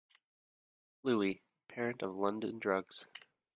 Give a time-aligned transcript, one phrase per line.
[1.03, 3.05] Louie, parent of London Drugs.